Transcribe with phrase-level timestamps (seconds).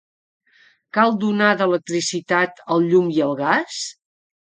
[0.99, 3.83] Cal donar d'electricitat el llum i el gas?